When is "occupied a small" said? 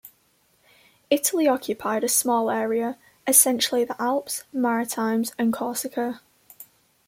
1.47-2.49